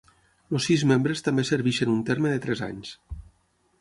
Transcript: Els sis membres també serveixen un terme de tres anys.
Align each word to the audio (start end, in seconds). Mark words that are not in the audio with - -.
Els 0.53 0.69
sis 0.69 0.85
membres 0.93 1.21
també 1.27 1.45
serveixen 1.49 1.93
un 1.93 2.03
terme 2.11 2.33
de 2.33 2.43
tres 2.47 2.67
anys. 2.73 2.95